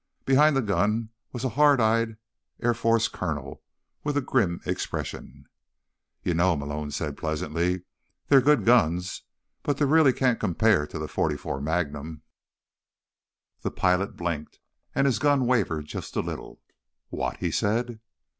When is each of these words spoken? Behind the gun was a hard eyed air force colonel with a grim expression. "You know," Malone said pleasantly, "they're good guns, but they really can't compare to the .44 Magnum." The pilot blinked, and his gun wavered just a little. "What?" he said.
Behind 0.25 0.55
the 0.55 0.63
gun 0.63 1.09
was 1.31 1.43
a 1.43 1.49
hard 1.49 1.79
eyed 1.79 2.17
air 2.59 2.73
force 2.73 3.07
colonel 3.07 3.61
with 4.03 4.17
a 4.17 4.21
grim 4.21 4.59
expression. 4.65 5.47
"You 6.23 6.33
know," 6.33 6.55
Malone 6.57 6.89
said 6.89 7.15
pleasantly, 7.19 7.83
"they're 8.27 8.41
good 8.41 8.65
guns, 8.65 9.21
but 9.61 9.77
they 9.77 9.85
really 9.85 10.11
can't 10.11 10.39
compare 10.39 10.87
to 10.87 10.97
the 10.97 11.05
.44 11.05 11.61
Magnum." 11.61 12.23
The 13.61 13.69
pilot 13.69 14.17
blinked, 14.17 14.57
and 14.95 15.05
his 15.05 15.19
gun 15.19 15.45
wavered 15.45 15.85
just 15.85 16.15
a 16.15 16.21
little. 16.21 16.61
"What?" 17.11 17.37
he 17.37 17.51
said. 17.51 17.99